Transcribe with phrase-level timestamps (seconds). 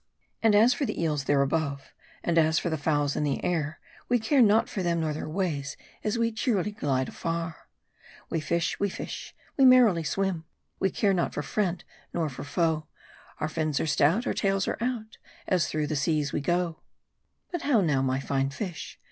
[0.41, 1.93] And as for the eels there above,
[2.23, 5.29] And as for the fowls in the air, We care not for them nor their
[5.29, 7.69] ways, As we cheerily glide afar!
[8.27, 10.45] We fish, we fish, we merrily swim,
[10.79, 11.83] We care not for friend
[12.15, 12.87] nor for foe:
[13.39, 16.81] Our fins are stout, Our tails are out, As through the seas we go.
[17.51, 17.51] 180 MARDI.
[17.51, 18.97] But how now, my fine fish